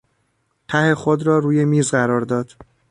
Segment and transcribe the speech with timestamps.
[0.69, 2.53] ته خود را روی میز قرار داد.